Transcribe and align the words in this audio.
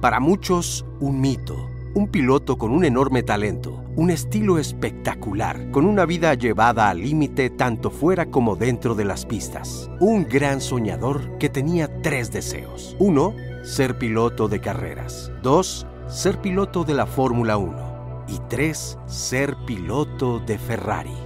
Para 0.00 0.20
muchos, 0.20 0.84
un 1.00 1.20
mito. 1.20 1.68
Un 1.94 2.06
piloto 2.06 2.56
con 2.56 2.70
un 2.70 2.84
enorme 2.84 3.24
talento, 3.24 3.82
un 3.96 4.10
estilo 4.10 4.58
espectacular, 4.58 5.72
con 5.72 5.86
una 5.86 6.04
vida 6.04 6.34
llevada 6.34 6.88
al 6.88 7.00
límite 7.02 7.50
tanto 7.50 7.90
fuera 7.90 8.26
como 8.26 8.54
dentro 8.54 8.94
de 8.94 9.04
las 9.04 9.26
pistas. 9.26 9.90
Un 9.98 10.28
gran 10.28 10.60
soñador 10.60 11.36
que 11.38 11.48
tenía 11.48 12.00
tres 12.00 12.30
deseos. 12.30 12.94
Uno, 13.00 13.34
ser 13.64 13.98
piloto 13.98 14.46
de 14.46 14.60
carreras. 14.60 15.32
Dos, 15.42 15.84
ser 16.06 16.40
piloto 16.40 16.84
de 16.84 16.94
la 16.94 17.06
Fórmula 17.06 17.56
1. 17.56 18.24
Y 18.28 18.38
tres, 18.48 18.98
ser 19.06 19.56
piloto 19.66 20.38
de 20.38 20.58
Ferrari. 20.58 21.16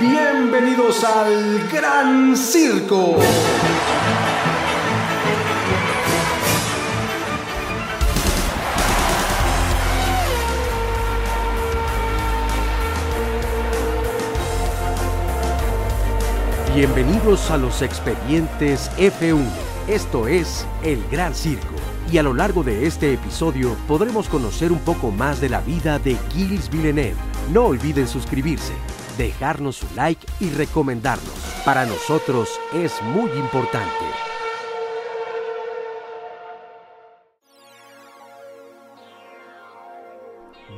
Bienvenidos 0.00 1.04
al 1.04 1.68
Gran 1.70 2.34
Circo. 2.34 3.16
Bienvenidos 16.74 17.52
a 17.52 17.56
los 17.56 17.82
expedientes 17.82 18.90
F1. 18.98 19.46
Esto 19.86 20.26
es 20.26 20.66
El 20.82 21.06
Gran 21.08 21.32
Circo. 21.32 21.72
Y 22.10 22.18
a 22.18 22.24
lo 22.24 22.34
largo 22.34 22.64
de 22.64 22.84
este 22.88 23.12
episodio 23.12 23.76
podremos 23.86 24.28
conocer 24.28 24.72
un 24.72 24.80
poco 24.80 25.12
más 25.12 25.40
de 25.40 25.50
la 25.50 25.60
vida 25.60 26.00
de 26.00 26.16
Gilles 26.32 26.68
Villeneuve. 26.68 27.14
No 27.52 27.66
olviden 27.66 28.08
suscribirse, 28.08 28.72
dejarnos 29.16 29.76
su 29.76 29.86
like 29.94 30.26
y 30.40 30.50
recomendarnos. 30.50 31.32
Para 31.64 31.86
nosotros 31.86 32.48
es 32.72 33.00
muy 33.02 33.30
importante. 33.30 34.33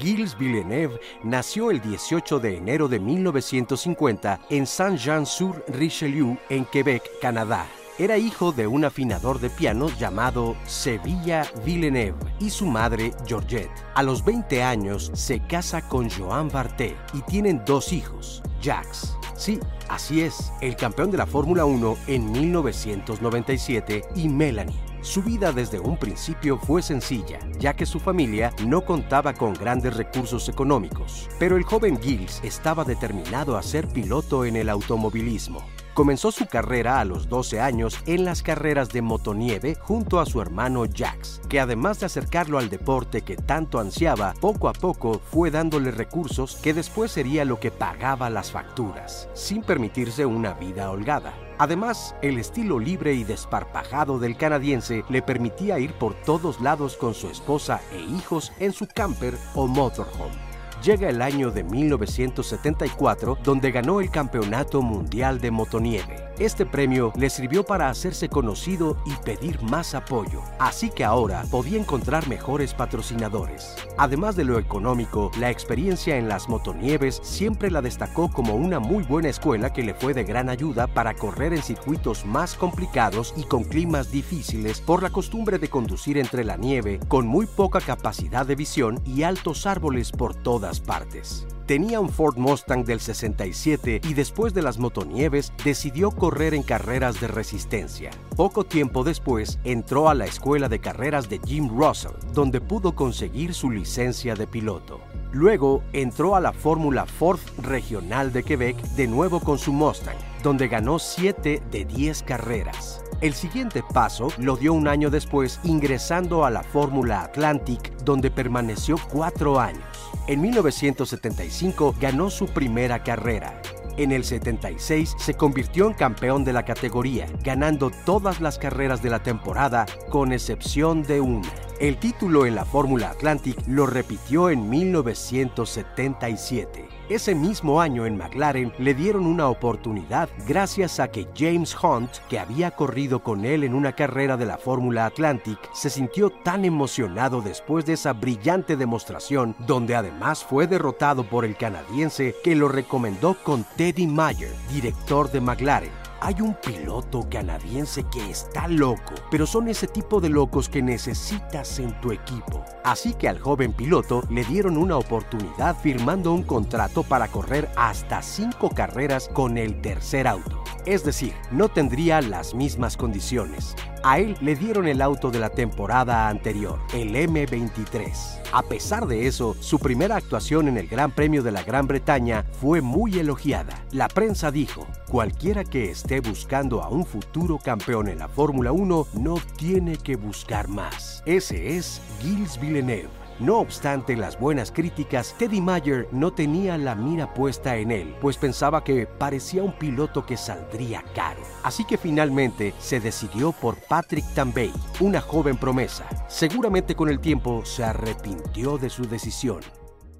Gilles 0.06 0.38
Villeneuve 0.38 1.00
nació 1.24 1.72
el 1.72 1.80
18 1.80 2.38
de 2.38 2.58
enero 2.58 2.86
de 2.86 3.00
1950 3.00 4.38
en 4.50 4.64
Saint-Jean-sur-Richelieu, 4.64 6.38
en 6.48 6.64
Quebec, 6.66 7.02
Canadá. 7.20 7.66
Era 7.98 8.16
hijo 8.16 8.52
de 8.52 8.68
un 8.68 8.84
afinador 8.84 9.40
de 9.40 9.50
piano 9.50 9.88
llamado 9.98 10.54
Sevilla 10.64 11.42
Villeneuve 11.64 12.20
y 12.38 12.50
su 12.50 12.66
madre 12.66 13.10
Georgette. 13.26 13.68
A 13.96 14.04
los 14.04 14.24
20 14.24 14.62
años 14.62 15.10
se 15.12 15.40
casa 15.40 15.88
con 15.88 16.08
Joan 16.08 16.50
Barté 16.50 16.94
y 17.12 17.22
tienen 17.22 17.64
dos 17.66 17.92
hijos, 17.92 18.44
Jacques. 18.62 19.16
Sí, 19.34 19.58
así 19.88 20.20
es, 20.20 20.52
el 20.60 20.76
campeón 20.76 21.10
de 21.10 21.18
la 21.18 21.26
Fórmula 21.26 21.64
1 21.64 21.96
en 22.06 22.30
1997 22.30 24.02
y 24.14 24.28
Melanie. 24.28 24.85
Su 25.06 25.22
vida 25.22 25.52
desde 25.52 25.78
un 25.78 25.96
principio 25.96 26.58
fue 26.58 26.82
sencilla, 26.82 27.38
ya 27.60 27.76
que 27.76 27.86
su 27.86 28.00
familia 28.00 28.52
no 28.66 28.84
contaba 28.84 29.34
con 29.34 29.54
grandes 29.54 29.96
recursos 29.96 30.48
económicos, 30.48 31.28
pero 31.38 31.56
el 31.56 31.62
joven 31.62 32.02
Gilles 32.02 32.40
estaba 32.42 32.82
determinado 32.82 33.56
a 33.56 33.62
ser 33.62 33.86
piloto 33.86 34.44
en 34.44 34.56
el 34.56 34.68
automovilismo. 34.68 35.64
Comenzó 35.96 36.30
su 36.30 36.44
carrera 36.44 37.00
a 37.00 37.06
los 37.06 37.30
12 37.30 37.58
años 37.58 37.98
en 38.04 38.26
las 38.26 38.42
carreras 38.42 38.90
de 38.90 39.00
motonieve 39.00 39.76
junto 39.76 40.20
a 40.20 40.26
su 40.26 40.42
hermano 40.42 40.84
Jax, 40.94 41.40
que 41.48 41.58
además 41.58 41.98
de 42.00 42.04
acercarlo 42.04 42.58
al 42.58 42.68
deporte 42.68 43.22
que 43.22 43.38
tanto 43.38 43.78
ansiaba, 43.78 44.34
poco 44.38 44.68
a 44.68 44.74
poco 44.74 45.22
fue 45.30 45.50
dándole 45.50 45.90
recursos 45.90 46.56
que 46.56 46.74
después 46.74 47.12
sería 47.12 47.46
lo 47.46 47.58
que 47.60 47.70
pagaba 47.70 48.28
las 48.28 48.52
facturas, 48.52 49.30
sin 49.32 49.62
permitirse 49.62 50.26
una 50.26 50.52
vida 50.52 50.90
holgada. 50.90 51.32
Además, 51.56 52.14
el 52.20 52.36
estilo 52.36 52.78
libre 52.78 53.14
y 53.14 53.24
desparpajado 53.24 54.18
del 54.18 54.36
canadiense 54.36 55.02
le 55.08 55.22
permitía 55.22 55.78
ir 55.78 55.94
por 55.94 56.12
todos 56.12 56.60
lados 56.60 56.98
con 56.98 57.14
su 57.14 57.30
esposa 57.30 57.80
e 57.94 58.02
hijos 58.02 58.52
en 58.58 58.74
su 58.74 58.86
camper 58.86 59.38
o 59.54 59.66
motorhome 59.66 60.45
llega 60.86 61.10
el 61.10 61.20
año 61.20 61.50
de 61.50 61.64
1974 61.64 63.38
donde 63.42 63.72
ganó 63.72 64.00
el 64.00 64.08
Campeonato 64.08 64.82
Mundial 64.82 65.40
de 65.40 65.50
Motonieve. 65.50 66.25
Este 66.38 66.66
premio 66.66 67.14
le 67.16 67.30
sirvió 67.30 67.64
para 67.64 67.88
hacerse 67.88 68.28
conocido 68.28 68.98
y 69.06 69.12
pedir 69.24 69.62
más 69.62 69.94
apoyo, 69.94 70.42
así 70.58 70.90
que 70.90 71.02
ahora 71.02 71.42
podía 71.50 71.80
encontrar 71.80 72.28
mejores 72.28 72.74
patrocinadores. 72.74 73.74
Además 73.96 74.36
de 74.36 74.44
lo 74.44 74.58
económico, 74.58 75.30
la 75.38 75.50
experiencia 75.50 76.18
en 76.18 76.28
las 76.28 76.50
motonieves 76.50 77.20
siempre 77.22 77.70
la 77.70 77.80
destacó 77.80 78.30
como 78.30 78.54
una 78.54 78.80
muy 78.80 79.02
buena 79.02 79.30
escuela 79.30 79.72
que 79.72 79.82
le 79.82 79.94
fue 79.94 80.12
de 80.12 80.24
gran 80.24 80.50
ayuda 80.50 80.86
para 80.86 81.14
correr 81.14 81.54
en 81.54 81.62
circuitos 81.62 82.26
más 82.26 82.54
complicados 82.54 83.32
y 83.38 83.44
con 83.44 83.64
climas 83.64 84.10
difíciles 84.10 84.82
por 84.82 85.02
la 85.02 85.08
costumbre 85.08 85.58
de 85.58 85.70
conducir 85.70 86.18
entre 86.18 86.44
la 86.44 86.58
nieve 86.58 87.00
con 87.08 87.26
muy 87.26 87.46
poca 87.46 87.80
capacidad 87.80 88.44
de 88.44 88.56
visión 88.56 89.00
y 89.06 89.22
altos 89.22 89.64
árboles 89.64 90.12
por 90.12 90.34
todas 90.34 90.80
partes. 90.80 91.46
Tenía 91.66 91.98
un 91.98 92.10
Ford 92.10 92.36
Mustang 92.36 92.84
del 92.84 93.00
67 93.00 94.00
y 94.04 94.14
después 94.14 94.54
de 94.54 94.62
las 94.62 94.78
motonieves 94.78 95.52
decidió 95.64 96.12
correr 96.12 96.54
en 96.54 96.62
carreras 96.62 97.20
de 97.20 97.26
resistencia. 97.26 98.12
Poco 98.36 98.62
tiempo 98.62 99.02
después 99.02 99.58
entró 99.64 100.08
a 100.08 100.14
la 100.14 100.26
escuela 100.26 100.68
de 100.68 100.78
carreras 100.78 101.28
de 101.28 101.40
Jim 101.44 101.68
Russell, 101.68 102.12
donde 102.32 102.60
pudo 102.60 102.94
conseguir 102.94 103.52
su 103.52 103.72
licencia 103.72 104.36
de 104.36 104.46
piloto. 104.46 105.00
Luego 105.32 105.82
entró 105.92 106.36
a 106.36 106.40
la 106.40 106.52
Fórmula 106.52 107.04
Ford 107.04 107.40
Regional 107.58 108.32
de 108.32 108.44
Quebec 108.44 108.80
de 108.94 109.08
nuevo 109.08 109.40
con 109.40 109.58
su 109.58 109.72
Mustang, 109.72 110.16
donde 110.44 110.68
ganó 110.68 111.00
7 111.00 111.62
de 111.68 111.84
10 111.84 112.22
carreras. 112.22 113.02
El 113.20 113.34
siguiente 113.34 113.82
paso 113.92 114.28
lo 114.38 114.56
dio 114.56 114.72
un 114.72 114.86
año 114.86 115.10
después 115.10 115.58
ingresando 115.64 116.44
a 116.44 116.50
la 116.50 116.62
Fórmula 116.62 117.22
Atlantic, 117.22 117.96
donde 118.04 118.30
permaneció 118.30 118.96
cuatro 119.10 119.58
años. 119.58 119.82
En 120.28 120.40
1975 120.40 121.94
ganó 122.00 122.30
su 122.30 122.46
primera 122.46 123.04
carrera. 123.04 123.62
En 123.96 124.10
el 124.10 124.24
76 124.24 125.14
se 125.16 125.34
convirtió 125.34 125.86
en 125.86 125.94
campeón 125.94 126.44
de 126.44 126.52
la 126.52 126.64
categoría, 126.64 127.28
ganando 127.44 127.92
todas 128.04 128.40
las 128.40 128.58
carreras 128.58 129.02
de 129.04 129.10
la 129.10 129.22
temporada 129.22 129.86
con 130.10 130.32
excepción 130.32 131.04
de 131.04 131.20
una. 131.20 131.65
El 131.78 131.98
título 131.98 132.46
en 132.46 132.54
la 132.54 132.64
Fórmula 132.64 133.10
Atlantic 133.10 133.58
lo 133.66 133.84
repitió 133.84 134.48
en 134.48 134.70
1977. 134.70 136.88
Ese 137.10 137.34
mismo 137.34 137.82
año 137.82 138.06
en 138.06 138.16
McLaren 138.16 138.72
le 138.78 138.94
dieron 138.94 139.26
una 139.26 139.48
oportunidad 139.48 140.30
gracias 140.48 141.00
a 141.00 141.08
que 141.08 141.28
James 141.36 141.76
Hunt, 141.80 142.10
que 142.30 142.38
había 142.38 142.70
corrido 142.70 143.22
con 143.22 143.44
él 143.44 143.62
en 143.62 143.74
una 143.74 143.92
carrera 143.92 144.38
de 144.38 144.46
la 144.46 144.56
Fórmula 144.56 145.04
Atlantic, 145.04 145.58
se 145.74 145.90
sintió 145.90 146.30
tan 146.30 146.64
emocionado 146.64 147.42
después 147.42 147.84
de 147.84 147.92
esa 147.92 148.14
brillante 148.14 148.78
demostración, 148.78 149.54
donde 149.66 149.96
además 149.96 150.42
fue 150.42 150.66
derrotado 150.66 151.28
por 151.28 151.44
el 151.44 151.58
canadiense 151.58 152.34
que 152.42 152.56
lo 152.56 152.68
recomendó 152.68 153.36
con 153.42 153.66
Teddy 153.76 154.06
Mayer, 154.06 154.54
director 154.72 155.30
de 155.30 155.42
McLaren. 155.42 156.05
Hay 156.26 156.40
un 156.40 156.54
piloto 156.54 157.24
canadiense 157.30 158.02
que 158.02 158.28
está 158.28 158.66
loco, 158.66 159.14
pero 159.30 159.46
son 159.46 159.68
ese 159.68 159.86
tipo 159.86 160.20
de 160.20 160.28
locos 160.28 160.68
que 160.68 160.82
necesitas 160.82 161.78
en 161.78 161.92
tu 162.00 162.10
equipo. 162.10 162.64
Así 162.82 163.14
que 163.14 163.28
al 163.28 163.38
joven 163.38 163.72
piloto 163.72 164.24
le 164.28 164.42
dieron 164.42 164.76
una 164.76 164.96
oportunidad 164.96 165.78
firmando 165.78 166.32
un 166.32 166.42
contrato 166.42 167.04
para 167.04 167.28
correr 167.28 167.70
hasta 167.76 168.22
cinco 168.22 168.70
carreras 168.70 169.28
con 169.28 169.56
el 169.56 169.80
tercer 169.80 170.26
auto. 170.26 170.64
Es 170.84 171.04
decir, 171.04 171.32
no 171.52 171.68
tendría 171.68 172.20
las 172.20 172.56
mismas 172.56 172.96
condiciones. 172.96 173.76
A 174.02 174.18
él 174.18 174.36
le 174.40 174.54
dieron 174.56 174.86
el 174.86 175.02
auto 175.02 175.30
de 175.30 175.38
la 175.38 175.50
temporada 175.50 176.28
anterior, 176.28 176.78
el 176.94 177.14
M23. 177.14 178.40
A 178.52 178.62
pesar 178.62 179.06
de 179.06 179.26
eso, 179.26 179.56
su 179.60 179.78
primera 179.78 180.16
actuación 180.16 180.68
en 180.68 180.76
el 180.76 180.86
Gran 180.86 181.10
Premio 181.10 181.42
de 181.42 181.52
la 181.52 181.62
Gran 181.62 181.86
Bretaña 181.86 182.44
fue 182.60 182.80
muy 182.80 183.18
elogiada. 183.18 183.84
La 183.92 184.08
prensa 184.08 184.50
dijo, 184.50 184.86
cualquiera 185.08 185.64
que 185.64 185.90
esté 185.90 186.20
buscando 186.20 186.82
a 186.82 186.88
un 186.88 187.04
futuro 187.04 187.58
campeón 187.58 188.08
en 188.08 188.18
la 188.18 188.28
Fórmula 188.28 188.72
1 188.72 189.06
no 189.14 189.38
tiene 189.56 189.96
que 189.96 190.16
buscar 190.16 190.68
más. 190.68 191.22
Ese 191.26 191.76
es 191.76 192.00
Gilles 192.20 192.60
Villeneuve 192.60 193.25
no 193.38 193.58
obstante 193.58 194.16
las 194.16 194.38
buenas 194.38 194.72
críticas, 194.72 195.34
Teddy 195.38 195.60
Mayer 195.60 196.08
no 196.12 196.32
tenía 196.32 196.78
la 196.78 196.94
mira 196.94 197.34
puesta 197.34 197.76
en 197.76 197.90
él, 197.90 198.14
pues 198.20 198.36
pensaba 198.36 198.82
que 198.82 199.06
parecía 199.06 199.62
un 199.62 199.72
piloto 199.72 200.24
que 200.24 200.36
saldría 200.36 201.02
caro. 201.14 201.40
Así 201.62 201.84
que 201.84 201.98
finalmente 201.98 202.74
se 202.78 203.00
decidió 203.00 203.52
por 203.52 203.76
Patrick 203.76 204.24
Tambay, 204.34 204.72
una 205.00 205.20
joven 205.20 205.56
promesa. 205.56 206.06
Seguramente 206.28 206.94
con 206.94 207.08
el 207.08 207.20
tiempo 207.20 207.64
se 207.64 207.84
arrepintió 207.84 208.78
de 208.78 208.90
su 208.90 209.06
decisión. 209.06 209.60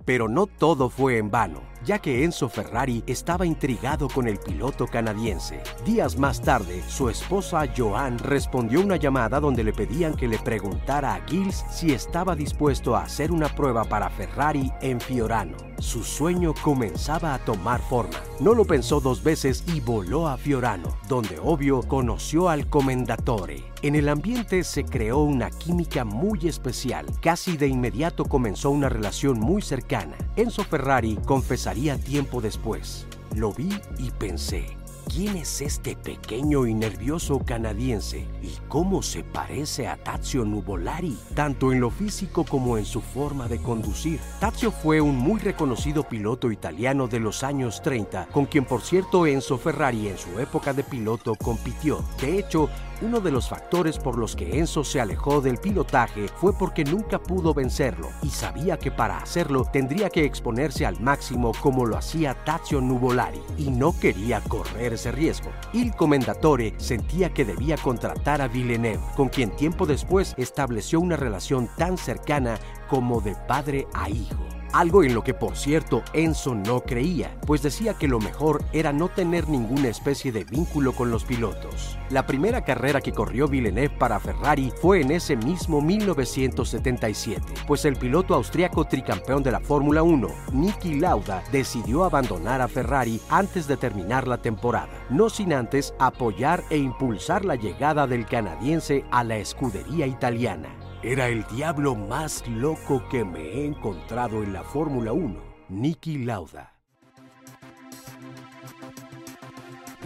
Pero 0.04 0.28
no 0.28 0.46
todo 0.46 0.88
fue 0.88 1.19
en 1.19 1.30
vano, 1.30 1.62
ya 1.86 2.00
que 2.00 2.24
Enzo 2.24 2.48
Ferrari 2.48 3.04
estaba 3.06 3.46
intrigado 3.46 4.08
con 4.08 4.26
el 4.26 4.38
piloto 4.38 4.88
canadiense. 4.88 5.62
Días 5.84 6.18
más 6.18 6.42
tarde, 6.42 6.82
su 6.88 7.08
esposa 7.08 7.64
Joan 7.74 8.18
respondió 8.18 8.80
una 8.80 8.96
llamada 8.96 9.38
donde 9.38 9.62
le 9.62 9.72
pedían 9.72 10.14
que 10.14 10.26
le 10.26 10.38
preguntara 10.38 11.14
a 11.14 11.24
Gilles 11.26 11.64
si 11.70 11.92
estaba 11.92 12.34
dispuesto 12.34 12.96
a 12.96 13.04
hacer 13.04 13.30
una 13.30 13.48
prueba 13.48 13.84
para 13.84 14.10
Ferrari 14.10 14.72
en 14.82 15.00
Fiorano. 15.00 15.56
Su 15.78 16.02
sueño 16.02 16.54
comenzaba 16.62 17.34
a 17.34 17.38
tomar 17.38 17.80
forma. 17.80 18.18
No 18.40 18.54
lo 18.54 18.64
pensó 18.64 18.98
dos 19.00 19.22
veces 19.22 19.62
y 19.72 19.80
voló 19.80 20.26
a 20.26 20.38
Fiorano, 20.38 20.96
donde 21.06 21.38
obvio 21.38 21.82
conoció 21.82 22.48
al 22.48 22.66
Comendatore. 22.68 23.62
En 23.82 23.94
el 23.94 24.08
ambiente 24.08 24.64
se 24.64 24.84
creó 24.84 25.18
una 25.18 25.50
química 25.50 26.04
muy 26.04 26.48
especial. 26.48 27.06
Casi 27.20 27.58
de 27.58 27.68
inmediato 27.68 28.24
comenzó 28.24 28.70
una 28.70 28.88
relación 28.88 29.38
muy 29.38 29.60
cercana. 29.60 30.16
Enzo 30.34 30.64
Ferrari 30.64 31.18
confesaría 31.26 31.75
tiempo 32.02 32.40
después. 32.40 33.06
Lo 33.34 33.52
vi 33.52 33.69
y 33.99 34.11
pensé, 34.12 34.76
¿Quién 35.08 35.37
es 35.37 35.61
este 35.61 35.94
pequeño 35.94 36.67
y 36.67 36.75
nervioso 36.75 37.38
canadiense 37.38 38.26
y 38.43 38.50
cómo 38.67 39.02
se 39.02 39.23
parece 39.23 39.87
a 39.87 39.96
Tazio 39.96 40.44
Nuvolari, 40.44 41.17
tanto 41.32 41.73
en 41.73 41.81
lo 41.81 41.90
físico 41.90 42.44
como 42.44 42.76
en 42.76 42.84
su 42.84 43.00
forma 43.00 43.46
de 43.46 43.58
conducir? 43.62 44.19
Tazio 44.40 44.73
fue 44.73 45.00
un 45.00 45.17
muy 45.17 45.38
reconocido 45.38 46.02
piloto 46.02 46.50
italiano 46.50 47.06
de 47.06 47.20
los 47.20 47.44
años 47.44 47.82
30, 47.82 48.26
con 48.32 48.46
quien 48.46 48.64
por 48.64 48.82
cierto 48.82 49.26
Enzo 49.26 49.58
Ferrari 49.58 50.08
en 50.08 50.19
su 50.19 50.40
época 50.40 50.72
de 50.72 50.82
piloto 50.82 51.37
compitió. 51.37 52.05
De 52.20 52.40
hecho, 52.40 52.69
uno 53.02 53.20
de 53.20 53.31
los 53.31 53.48
factores 53.48 53.98
por 53.98 54.19
los 54.19 54.34
que 54.34 54.58
Enzo 54.58 54.84
se 54.84 55.00
alejó 55.00 55.40
del 55.40 55.58
pilotaje 55.58 56.28
fue 56.28 56.52
porque 56.52 56.84
nunca 56.84 57.19
pudo 57.19 57.54
vencerlo 57.54 58.08
y 58.22 58.31
sabía 58.31 58.78
que 58.78 58.90
para 58.90 59.19
hacerlo 59.19 59.64
tendría 59.64 60.10
que 60.10 60.25
exponerse 60.25 60.87
al 60.87 61.00
máximo 61.00 61.52
como 61.60 61.87
lo 61.87 61.96
hacía 61.96 62.34
Tazio 62.44 62.81
Nuvolari 62.81 63.40
y 63.58 63.70
no 63.70 63.98
quería 63.98 64.40
correr 64.40 64.94
ese 64.94 65.12
riesgo. 65.12 65.50
Il 65.72 65.94
Commendatore 65.94 66.75
sentía 66.78 67.32
que 67.32 67.44
debía 67.44 67.76
contratar 67.76 68.40
a 68.40 68.48
Villeneuve, 68.48 69.04
con 69.16 69.28
quien 69.28 69.54
tiempo 69.54 69.87
después 69.87 70.34
estableció 70.37 71.00
una 71.00 71.16
relación 71.16 71.69
tan 71.76 71.98
cercana 71.98 72.58
como 72.88 73.20
de 73.20 73.34
padre 73.46 73.87
a 73.94 74.08
hijo 74.08 74.56
algo 74.76 75.02
en 75.02 75.14
lo 75.14 75.25
que 75.25 75.32
por 75.32 75.56
cierto 75.56 76.02
Enzo 76.12 76.55
no 76.55 76.81
creía, 76.81 77.34
pues 77.46 77.62
decía 77.62 77.94
que 77.94 78.08
lo 78.08 78.20
mejor 78.20 78.62
era 78.75 78.93
no 78.93 79.08
tener 79.08 79.49
ninguna 79.49 79.88
especie 79.88 80.32
de 80.32 80.44
vínculo 80.44 80.93
con 80.93 81.11
los 81.11 81.25
pilotos. 81.25 81.99
La 82.11 82.26
primera 82.26 82.62
carrera 82.62 83.00
que 83.00 83.12
corrió 83.12 83.49
Villeneuve 83.49 83.96
para 83.96 84.20
Ferrari 84.20 84.70
fue 84.82 85.00
en 85.00 85.12
ese 85.12 85.34
mismo 85.34 85.81
1977, 85.81 87.43
pues 87.67 87.87
el 87.87 87.96
piloto 87.96 88.34
austriaco 88.34 88.84
tricampeón 88.84 89.43
de 89.43 89.52
la 89.52 89.61
Fórmula 89.61 90.02
1, 90.02 90.28
Niki 90.52 91.00
Lauda, 91.00 91.43
decidió 91.50 92.05
abandonar 92.05 92.61
a 92.61 92.69
Ferrari 92.69 93.19
antes 93.31 93.67
de 93.67 93.79
terminar 93.79 94.29
la 94.29 94.43
temporada, 94.43 94.90
no 95.08 95.31
sin 95.31 95.55
antes 95.55 95.94
apoyar 95.99 96.62
e 96.69 96.76
impulsar 96.76 97.46
la 97.46 97.56
llegada 97.56 98.06
del 98.06 98.26
canadiense 98.26 99.06
a 99.11 99.25
la 99.25 99.38
escudería 99.38 100.06
italiana. 100.06 100.85
Era 101.06 101.29
el 101.29 101.47
diablo 101.47 101.94
más 101.94 102.43
loco 102.49 103.08
que 103.08 103.25
me 103.25 103.38
he 103.38 103.64
encontrado 103.64 104.43
en 104.43 104.53
la 104.53 104.64
Fórmula 104.64 105.12
1, 105.12 105.41
Niki 105.69 106.25
Lauda. 106.25 106.75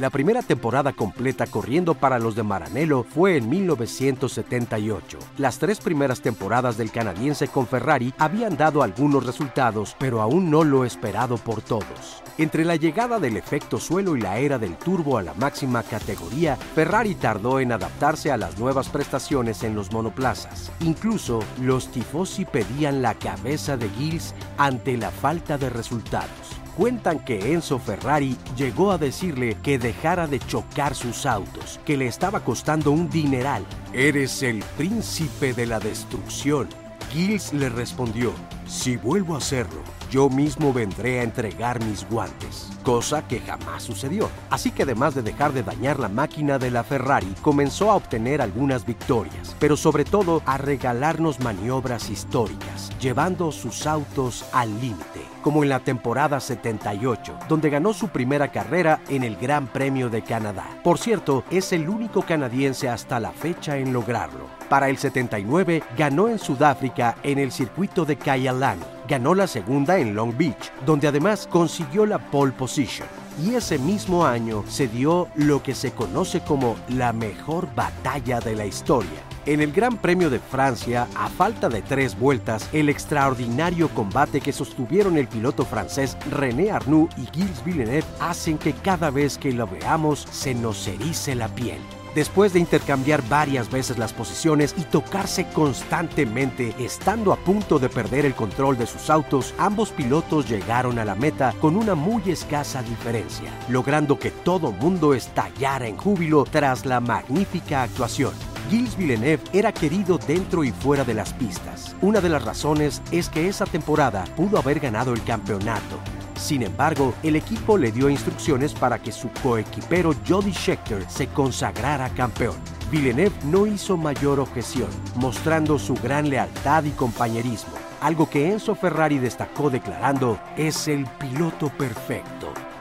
La 0.00 0.08
primera 0.08 0.40
temporada 0.40 0.94
completa 0.94 1.46
corriendo 1.46 1.92
para 1.92 2.18
los 2.18 2.34
de 2.34 2.42
Maranello 2.42 3.02
fue 3.02 3.36
en 3.36 3.50
1978. 3.50 5.18
Las 5.36 5.58
tres 5.58 5.78
primeras 5.80 6.22
temporadas 6.22 6.78
del 6.78 6.90
canadiense 6.90 7.48
con 7.48 7.66
Ferrari 7.66 8.14
habían 8.16 8.56
dado 8.56 8.82
algunos 8.82 9.26
resultados, 9.26 9.94
pero 9.98 10.22
aún 10.22 10.50
no 10.50 10.64
lo 10.64 10.86
esperado 10.86 11.36
por 11.36 11.60
todos. 11.60 12.22
Entre 12.38 12.64
la 12.64 12.76
llegada 12.76 13.20
del 13.20 13.36
efecto 13.36 13.78
suelo 13.78 14.16
y 14.16 14.22
la 14.22 14.38
era 14.38 14.58
del 14.58 14.78
turbo 14.78 15.18
a 15.18 15.22
la 15.22 15.34
máxima 15.34 15.82
categoría, 15.82 16.56
Ferrari 16.56 17.14
tardó 17.14 17.60
en 17.60 17.70
adaptarse 17.70 18.32
a 18.32 18.38
las 18.38 18.58
nuevas 18.58 18.88
prestaciones 18.88 19.62
en 19.64 19.74
los 19.74 19.92
monoplazas. 19.92 20.72
Incluso 20.80 21.40
los 21.60 21.88
tifosi 21.92 22.46
pedían 22.46 23.02
la 23.02 23.12
cabeza 23.16 23.76
de 23.76 23.90
Gilles 23.90 24.34
ante 24.56 24.96
la 24.96 25.10
falta 25.10 25.58
de 25.58 25.68
resultados 25.68 26.49
cuentan 26.70 27.18
que 27.18 27.52
Enzo 27.52 27.78
Ferrari 27.78 28.36
llegó 28.56 28.92
a 28.92 28.98
decirle 28.98 29.56
que 29.62 29.78
dejara 29.78 30.26
de 30.26 30.38
chocar 30.38 30.94
sus 30.94 31.26
autos, 31.26 31.80
que 31.84 31.96
le 31.96 32.06
estaba 32.06 32.40
costando 32.40 32.90
un 32.90 33.10
dineral. 33.10 33.64
Eres 33.92 34.42
el 34.42 34.62
príncipe 34.76 35.52
de 35.52 35.66
la 35.66 35.80
destrucción. 35.80 36.68
Gilles 37.12 37.52
le 37.52 37.68
respondió, 37.68 38.32
si 38.66 38.96
vuelvo 38.96 39.34
a 39.34 39.38
hacerlo, 39.38 39.82
yo 40.10 40.28
mismo 40.28 40.72
vendré 40.72 41.20
a 41.20 41.22
entregar 41.22 41.82
mis 41.84 42.06
guantes, 42.08 42.68
cosa 42.82 43.26
que 43.28 43.38
jamás 43.40 43.84
sucedió. 43.84 44.28
Así 44.50 44.72
que 44.72 44.82
además 44.82 45.14
de 45.14 45.22
dejar 45.22 45.52
de 45.52 45.62
dañar 45.62 46.00
la 46.00 46.08
máquina 46.08 46.58
de 46.58 46.72
la 46.72 46.82
Ferrari, 46.82 47.32
comenzó 47.42 47.90
a 47.90 47.94
obtener 47.94 48.42
algunas 48.42 48.84
victorias, 48.84 49.54
pero 49.60 49.76
sobre 49.76 50.04
todo 50.04 50.42
a 50.46 50.58
regalarnos 50.58 51.38
maniobras 51.38 52.10
históricas, 52.10 52.90
llevando 53.00 53.52
sus 53.52 53.86
autos 53.86 54.44
al 54.52 54.80
límite, 54.80 55.22
como 55.42 55.62
en 55.62 55.68
la 55.68 55.78
temporada 55.78 56.40
78, 56.40 57.38
donde 57.48 57.70
ganó 57.70 57.92
su 57.92 58.08
primera 58.08 58.50
carrera 58.50 59.00
en 59.08 59.22
el 59.22 59.36
Gran 59.36 59.68
Premio 59.68 60.10
de 60.10 60.22
Canadá. 60.22 60.66
Por 60.82 60.98
cierto, 60.98 61.44
es 61.50 61.72
el 61.72 61.88
único 61.88 62.22
canadiense 62.22 62.88
hasta 62.88 63.20
la 63.20 63.30
fecha 63.30 63.78
en 63.78 63.92
lograrlo. 63.92 64.46
Para 64.68 64.88
el 64.88 64.98
79 64.98 65.84
ganó 65.96 66.28
en 66.28 66.40
Sudáfrica 66.40 67.16
en 67.22 67.38
el 67.38 67.52
circuito 67.52 68.04
de 68.04 68.16
Kyalami 68.16 68.99
ganó 69.08 69.34
la 69.34 69.46
segunda 69.46 69.98
en 69.98 70.14
Long 70.14 70.36
Beach, 70.36 70.72
donde 70.86 71.08
además 71.08 71.48
consiguió 71.50 72.06
la 72.06 72.18
pole 72.18 72.52
position. 72.52 73.08
Y 73.42 73.54
ese 73.54 73.78
mismo 73.78 74.26
año 74.26 74.64
se 74.68 74.88
dio 74.88 75.28
lo 75.34 75.62
que 75.62 75.74
se 75.74 75.92
conoce 75.92 76.40
como 76.40 76.76
la 76.88 77.12
mejor 77.12 77.68
batalla 77.74 78.40
de 78.40 78.54
la 78.54 78.66
historia. 78.66 79.30
En 79.46 79.60
el 79.60 79.72
Gran 79.72 79.96
Premio 79.96 80.28
de 80.28 80.38
Francia, 80.38 81.08
a 81.16 81.28
falta 81.28 81.68
de 81.70 81.80
tres 81.80 82.18
vueltas, 82.18 82.68
el 82.72 82.90
extraordinario 82.90 83.88
combate 83.88 84.40
que 84.40 84.52
sostuvieron 84.52 85.16
el 85.16 85.28
piloto 85.28 85.64
francés 85.64 86.18
René 86.30 86.70
Arnoux 86.70 87.08
y 87.16 87.26
Gilles 87.34 87.64
Villeneuve 87.64 88.04
hacen 88.20 88.58
que 88.58 88.74
cada 88.74 89.10
vez 89.10 89.38
que 89.38 89.52
lo 89.52 89.66
veamos 89.66 90.26
se 90.30 90.54
nos 90.54 90.86
erice 90.86 91.34
la 91.34 91.48
piel. 91.48 91.80
Después 92.14 92.52
de 92.52 92.58
intercambiar 92.58 93.22
varias 93.28 93.70
veces 93.70 93.96
las 93.96 94.12
posiciones 94.12 94.74
y 94.76 94.82
tocarse 94.82 95.46
constantemente, 95.50 96.74
estando 96.78 97.32
a 97.32 97.36
punto 97.36 97.78
de 97.78 97.88
perder 97.88 98.26
el 98.26 98.34
control 98.34 98.76
de 98.76 98.86
sus 98.86 99.10
autos, 99.10 99.54
ambos 99.58 99.90
pilotos 99.90 100.48
llegaron 100.48 100.98
a 100.98 101.04
la 101.04 101.14
meta 101.14 101.54
con 101.60 101.76
una 101.76 101.94
muy 101.94 102.22
escasa 102.26 102.82
diferencia, 102.82 103.52
logrando 103.68 104.18
que 104.18 104.32
todo 104.32 104.72
mundo 104.72 105.14
estallara 105.14 105.86
en 105.86 105.96
júbilo 105.96 106.44
tras 106.50 106.84
la 106.84 106.98
magnífica 106.98 107.84
actuación. 107.84 108.32
Gilles 108.68 108.96
Villeneuve 108.96 109.42
era 109.52 109.72
querido 109.72 110.18
dentro 110.18 110.64
y 110.64 110.72
fuera 110.72 111.04
de 111.04 111.14
las 111.14 111.32
pistas. 111.32 111.94
Una 112.00 112.20
de 112.20 112.28
las 112.28 112.44
razones 112.44 113.02
es 113.10 113.28
que 113.28 113.48
esa 113.48 113.66
temporada 113.66 114.24
pudo 114.36 114.58
haber 114.58 114.80
ganado 114.80 115.12
el 115.12 115.22
campeonato, 115.22 115.98
sin 116.40 116.62
embargo, 116.62 117.14
el 117.22 117.36
equipo 117.36 117.76
le 117.76 117.92
dio 117.92 118.08
instrucciones 118.08 118.72
para 118.72 118.98
que 118.98 119.12
su 119.12 119.30
coequipero 119.42 120.14
Jody 120.26 120.52
Scheckter 120.52 121.04
se 121.08 121.28
consagrara 121.28 122.08
campeón. 122.08 122.56
Villeneuve 122.90 123.36
no 123.44 123.66
hizo 123.66 123.96
mayor 123.96 124.40
objeción, 124.40 124.88
mostrando 125.16 125.78
su 125.78 125.94
gran 125.94 126.28
lealtad 126.28 126.84
y 126.84 126.90
compañerismo, 126.90 127.74
algo 128.00 128.28
que 128.28 128.50
Enzo 128.50 128.74
Ferrari 128.74 129.18
destacó 129.18 129.70
declarando, 129.70 130.40
es 130.56 130.88
el 130.88 131.06
piloto 131.18 131.68
perfecto. 131.68 132.39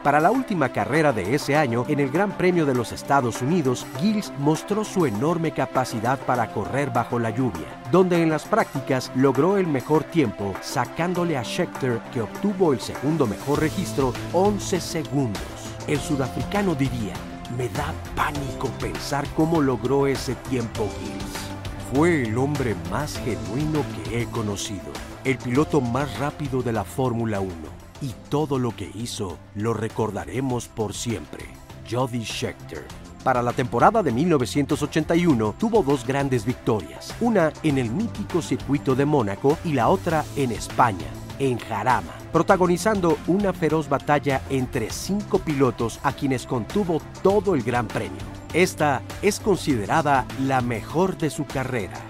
Para 0.09 0.21
la 0.21 0.31
última 0.31 0.69
carrera 0.69 1.13
de 1.13 1.35
ese 1.35 1.55
año, 1.55 1.85
en 1.87 1.99
el 1.99 2.09
Gran 2.09 2.31
Premio 2.31 2.65
de 2.65 2.73
los 2.73 2.91
Estados 2.91 3.43
Unidos, 3.43 3.85
Gilles 3.99 4.33
mostró 4.39 4.83
su 4.83 5.05
enorme 5.05 5.51
capacidad 5.51 6.17
para 6.17 6.51
correr 6.51 6.89
bajo 6.89 7.19
la 7.19 7.29
lluvia, 7.29 7.79
donde 7.91 8.23
en 8.23 8.31
las 8.31 8.43
prácticas 8.43 9.11
logró 9.13 9.59
el 9.59 9.67
mejor 9.67 10.03
tiempo, 10.03 10.55
sacándole 10.61 11.37
a 11.37 11.43
Scheckter, 11.43 11.99
que 12.11 12.21
obtuvo 12.21 12.73
el 12.73 12.79
segundo 12.79 13.27
mejor 13.27 13.59
registro, 13.59 14.11
11 14.33 14.81
segundos. 14.81 15.43
El 15.85 15.99
sudafricano 15.99 16.73
diría, 16.73 17.13
me 17.55 17.69
da 17.69 17.93
pánico 18.15 18.67
pensar 18.79 19.27
cómo 19.35 19.61
logró 19.61 20.07
ese 20.07 20.33
tiempo 20.49 20.89
Gilles. 20.99 21.93
Fue 21.93 22.23
el 22.23 22.35
hombre 22.39 22.75
más 22.89 23.15
genuino 23.19 23.83
que 23.93 24.23
he 24.23 24.25
conocido, 24.25 24.91
el 25.23 25.37
piloto 25.37 25.81
más 25.81 26.17
rápido 26.17 26.63
de 26.63 26.73
la 26.73 26.83
Fórmula 26.83 27.41
1 27.41 27.88
y 28.01 28.13
todo 28.29 28.59
lo 28.59 28.75
que 28.75 28.91
hizo 28.95 29.37
lo 29.55 29.73
recordaremos 29.73 30.67
por 30.67 30.93
siempre. 30.93 31.45
Jody 31.89 32.23
Scheckter. 32.23 32.85
Para 33.23 33.41
la 33.41 33.51
temporada 33.51 34.01
de 34.01 34.11
1981 34.11 35.55
tuvo 35.59 35.83
dos 35.83 36.05
grandes 36.07 36.45
victorias, 36.45 37.13
una 37.19 37.51
en 37.63 37.77
el 37.77 37.89
mítico 37.89 38.41
circuito 38.41 38.95
de 38.95 39.05
Mónaco 39.05 39.57
y 39.65 39.73
la 39.73 39.89
otra 39.89 40.23
en 40.37 40.51
España, 40.51 41.07
en 41.37 41.57
Jarama, 41.57 42.13
protagonizando 42.31 43.17
una 43.27 43.51
feroz 43.51 43.89
batalla 43.89 44.41
entre 44.49 44.89
cinco 44.89 45.39
pilotos 45.39 45.99
a 46.03 46.13
quienes 46.13 46.45
contuvo 46.45 47.01
todo 47.21 47.55
el 47.55 47.63
Gran 47.63 47.87
Premio. 47.87 48.21
Esta 48.53 49.01
es 49.21 49.39
considerada 49.39 50.25
la 50.41 50.61
mejor 50.61 51.17
de 51.17 51.29
su 51.29 51.45
carrera. 51.45 52.08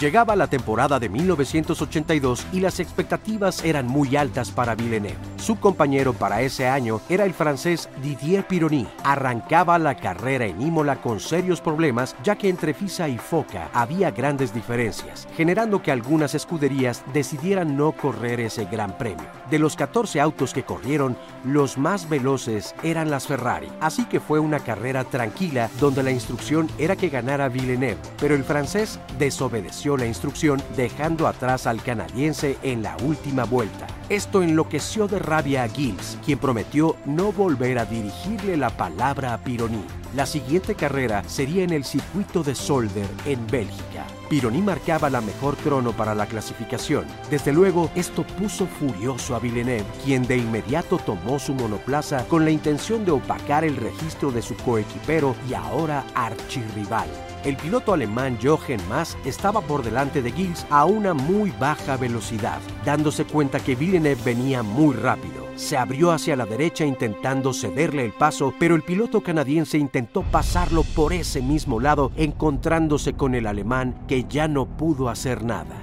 Llegaba 0.00 0.36
la 0.36 0.46
temporada 0.46 1.00
de 1.00 1.08
1982 1.08 2.46
y 2.52 2.60
las 2.60 2.78
expectativas 2.78 3.64
eran 3.64 3.88
muy 3.88 4.14
altas 4.14 4.52
para 4.52 4.76
Villeneuve. 4.76 5.18
Su 5.38 5.58
compañero 5.60 6.12
para 6.12 6.42
ese 6.42 6.66
año 6.66 7.00
era 7.08 7.24
el 7.24 7.32
francés 7.32 7.88
Didier 8.02 8.46
Pironi. 8.46 8.88
Arrancaba 9.04 9.78
la 9.78 9.94
carrera 9.94 10.46
en 10.46 10.60
Imola 10.60 11.00
con 11.00 11.20
serios 11.20 11.60
problemas 11.60 12.16
ya 12.24 12.36
que 12.36 12.48
entre 12.48 12.74
FISA 12.74 13.08
y 13.08 13.18
FOCA 13.18 13.70
había 13.72 14.10
grandes 14.10 14.52
diferencias, 14.52 15.28
generando 15.36 15.80
que 15.80 15.92
algunas 15.92 16.34
escuderías 16.34 17.04
decidieran 17.14 17.76
no 17.76 17.92
correr 17.92 18.40
ese 18.40 18.64
gran 18.64 18.98
premio. 18.98 19.26
De 19.48 19.60
los 19.60 19.76
14 19.76 20.20
autos 20.20 20.52
que 20.52 20.64
corrieron, 20.64 21.16
los 21.44 21.78
más 21.78 22.08
veloces 22.08 22.74
eran 22.82 23.08
las 23.08 23.28
Ferrari, 23.28 23.68
así 23.80 24.06
que 24.06 24.20
fue 24.20 24.40
una 24.40 24.58
carrera 24.58 25.04
tranquila 25.04 25.70
donde 25.78 26.02
la 26.02 26.10
instrucción 26.10 26.68
era 26.78 26.96
que 26.96 27.10
ganara 27.10 27.48
Villeneuve, 27.48 28.00
pero 28.18 28.34
el 28.34 28.44
francés 28.44 28.98
desobedeció 29.18 29.96
la 29.96 30.06
instrucción 30.06 30.60
dejando 30.76 31.28
atrás 31.28 31.66
al 31.66 31.80
canadiense 31.82 32.58
en 32.62 32.82
la 32.82 32.96
última 33.04 33.44
vuelta. 33.44 33.86
Esto 34.08 34.42
enloqueció 34.42 35.06
de 35.06 35.18
rabia 35.28 35.64
a 35.64 35.68
Gilles, 35.68 36.18
quien 36.24 36.38
prometió 36.38 36.96
no 37.04 37.32
volver 37.32 37.78
a 37.78 37.84
dirigirle 37.84 38.56
la 38.56 38.70
palabra 38.70 39.34
a 39.34 39.38
Pironi. 39.44 39.97
La 40.14 40.24
siguiente 40.24 40.74
carrera 40.74 41.22
sería 41.26 41.64
en 41.64 41.70
el 41.70 41.84
circuito 41.84 42.42
de 42.42 42.54
Solder, 42.54 43.06
en 43.26 43.46
Bélgica. 43.46 44.06
Pironi 44.30 44.62
marcaba 44.62 45.10
la 45.10 45.20
mejor 45.20 45.56
crono 45.58 45.92
para 45.92 46.14
la 46.14 46.24
clasificación. 46.26 47.04
Desde 47.30 47.52
luego, 47.52 47.90
esto 47.94 48.24
puso 48.26 48.66
furioso 48.66 49.36
a 49.36 49.38
Villeneuve, 49.38 49.84
quien 50.04 50.26
de 50.26 50.38
inmediato 50.38 50.96
tomó 50.98 51.38
su 51.38 51.54
monoplaza 51.54 52.26
con 52.26 52.44
la 52.44 52.50
intención 52.50 53.04
de 53.04 53.12
opacar 53.12 53.64
el 53.64 53.76
registro 53.76 54.32
de 54.32 54.40
su 54.40 54.56
coequipero 54.56 55.34
y 55.48 55.52
ahora 55.52 56.04
archirrival. 56.14 57.08
El 57.44 57.56
piloto 57.56 57.92
alemán 57.92 58.38
Jochen 58.42 58.80
Mass 58.88 59.16
estaba 59.26 59.60
por 59.60 59.82
delante 59.82 60.22
de 60.22 60.32
Gilles 60.32 60.66
a 60.70 60.86
una 60.86 61.12
muy 61.12 61.50
baja 61.52 61.98
velocidad, 61.98 62.60
dándose 62.84 63.26
cuenta 63.26 63.60
que 63.60 63.74
Villeneuve 63.74 64.22
venía 64.24 64.62
muy 64.62 64.94
rápido. 64.94 65.37
Se 65.58 65.76
abrió 65.76 66.12
hacia 66.12 66.36
la 66.36 66.46
derecha 66.46 66.86
intentando 66.86 67.52
cederle 67.52 68.04
el 68.04 68.12
paso, 68.12 68.54
pero 68.60 68.76
el 68.76 68.82
piloto 68.82 69.24
canadiense 69.24 69.76
intentó 69.76 70.22
pasarlo 70.22 70.84
por 70.94 71.12
ese 71.12 71.42
mismo 71.42 71.80
lado, 71.80 72.12
encontrándose 72.16 73.14
con 73.14 73.34
el 73.34 73.44
alemán 73.44 73.98
que 74.06 74.22
ya 74.22 74.46
no 74.46 74.66
pudo 74.66 75.08
hacer 75.08 75.42
nada. 75.42 75.74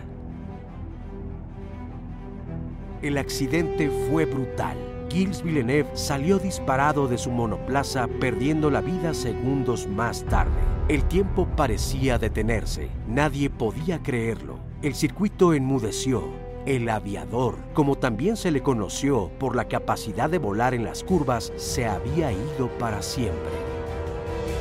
El 3.01 3.17
accidente 3.17 3.91
fue 4.09 4.23
brutal. 4.23 4.77
Gilles 5.11 5.43
Villeneuve 5.43 5.89
salió 5.93 6.39
disparado 6.39 7.09
de 7.09 7.17
su 7.17 7.29
monoplaza 7.29 8.07
perdiendo 8.07 8.71
la 8.71 8.79
vida 8.79 9.13
segundos 9.13 9.87
más 9.87 10.23
tarde. 10.23 10.53
El 10.87 11.03
tiempo 11.03 11.49
parecía 11.57 12.17
detenerse. 12.17 12.87
Nadie 13.09 13.49
podía 13.49 14.01
creerlo. 14.01 14.57
El 14.81 14.95
circuito 14.95 15.53
enmudeció. 15.53 16.44
El 16.65 16.89
aviador, 16.89 17.57
como 17.75 17.95
también 17.95 18.35
se 18.35 18.49
le 18.49 18.63
conoció 18.63 19.29
por 19.37 19.55
la 19.55 19.67
capacidad 19.67 20.31
de 20.31 20.39
volar 20.39 20.73
en 20.73 20.83
las 20.83 21.03
curvas, 21.03 21.53
se 21.57 21.85
había 21.85 22.31
ido 22.31 22.69
para 22.79 23.03
siempre. 23.03 23.51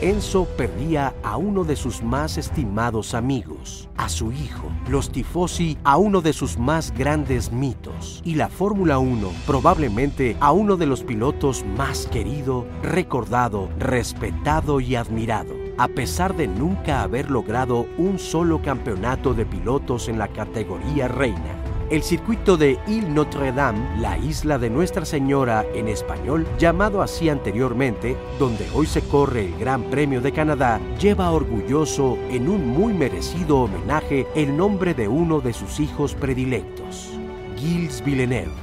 Enzo 0.03 0.45
perdía 0.45 1.15
a 1.23 1.39
uno 1.39 1.65
de 1.65 1.77
sus 1.77 2.03
más 2.03 2.37
estimados 2.37 3.15
amigos, 3.15 3.89
a 3.97 4.11
su 4.11 4.33
hijo, 4.33 4.71
los 4.87 5.11
tifosi 5.11 5.79
a 5.83 5.97
uno 5.97 6.21
de 6.21 6.35
sus 6.35 6.59
más 6.59 6.93
grandes 6.93 7.51
mitos 7.51 8.21
y 8.23 8.35
la 8.35 8.51
Fórmula 8.51 8.99
1 8.99 9.31
probablemente 9.47 10.37
a 10.41 10.53
uno 10.53 10.77
de 10.77 10.85
los 10.85 11.05
pilotos 11.05 11.65
más 11.79 12.07
querido, 12.09 12.67
recordado, 12.83 13.71
respetado 13.79 14.81
y 14.81 14.95
admirado, 14.95 15.55
a 15.79 15.89
pesar 15.89 16.37
de 16.37 16.49
nunca 16.49 17.01
haber 17.03 17.31
logrado 17.31 17.87
un 17.97 18.19
solo 18.19 18.61
campeonato 18.61 19.33
de 19.33 19.47
pilotos 19.47 20.09
en 20.09 20.19
la 20.19 20.29
categoría 20.29 21.09
reina. 21.09 21.64
El 21.91 22.03
circuito 22.03 22.57
de 22.57 22.79
Ile 22.87 23.11
Notre-Dame, 23.11 24.01
la 24.01 24.17
isla 24.17 24.59
de 24.59 24.71
Nuestra 24.71 25.05
Señora 25.05 25.67
en 25.75 25.89
español, 25.89 26.47
llamado 26.59 27.03
así 27.03 27.29
anteriormente, 27.29 28.17
donde 28.39 28.67
hoy 28.73 28.87
se 28.87 29.03
corre 29.03 29.45
el 29.45 29.59
Gran 29.59 29.85
Premio 29.91 30.23
de 30.23 30.33
Canadá, 30.33 30.81
lleva 30.99 31.31
orgulloso 31.31 32.17
en 32.31 32.49
un 32.49 32.69
muy 32.69 32.95
merecido 32.95 33.59
homenaje 33.59 34.27
el 34.35 34.57
nombre 34.57 34.95
de 34.95 35.09
uno 35.09 35.41
de 35.41 35.53
sus 35.53 35.79
hijos 35.79 36.15
predilectos, 36.15 37.11
Gilles 37.59 38.03
Villeneuve. 38.03 38.55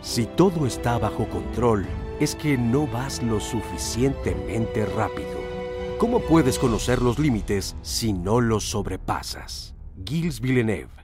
Si 0.00 0.26
todo 0.26 0.64
está 0.64 0.96
bajo 0.96 1.28
control, 1.28 1.86
es 2.20 2.36
que 2.36 2.56
no 2.56 2.86
vas 2.86 3.20
lo 3.20 3.40
suficientemente 3.40 4.86
rápido. 4.86 5.40
¿Cómo 5.98 6.20
puedes 6.20 6.56
conocer 6.58 7.02
los 7.02 7.18
límites 7.18 7.74
si 7.82 8.12
no 8.12 8.40
los 8.40 8.62
sobrepasas? 8.62 9.74
Gilles 10.06 10.40
Villeneuve 10.40 10.99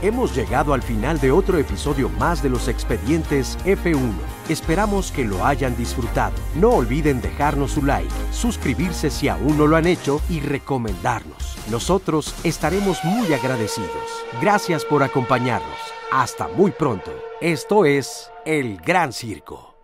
Hemos 0.00 0.32
llegado 0.36 0.74
al 0.74 0.82
final 0.82 1.18
de 1.18 1.32
otro 1.32 1.58
episodio 1.58 2.08
más 2.08 2.40
de 2.40 2.48
los 2.48 2.68
expedientes 2.68 3.58
F1. 3.64 4.12
Esperamos 4.48 5.10
que 5.10 5.24
lo 5.24 5.44
hayan 5.44 5.76
disfrutado. 5.76 6.36
No 6.54 6.70
olviden 6.70 7.20
dejarnos 7.20 7.72
su 7.72 7.82
like, 7.82 8.08
suscribirse 8.30 9.10
si 9.10 9.26
aún 9.26 9.58
no 9.58 9.66
lo 9.66 9.74
han 9.74 9.88
hecho 9.88 10.20
y 10.30 10.38
recomendarnos. 10.38 11.56
Nosotros 11.68 12.32
estaremos 12.44 13.02
muy 13.02 13.32
agradecidos. 13.32 14.24
Gracias 14.40 14.84
por 14.84 15.02
acompañarnos. 15.02 15.78
Hasta 16.12 16.46
muy 16.46 16.70
pronto. 16.70 17.10
Esto 17.40 17.84
es 17.84 18.30
El 18.46 18.76
Gran 18.76 19.12
Circo. 19.12 19.77